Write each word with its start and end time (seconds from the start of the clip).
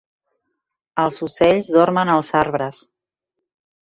Els 1.03 1.19
ocells 1.27 1.69
dormen 1.75 2.11
als 2.13 2.31
arbres. 2.39 2.81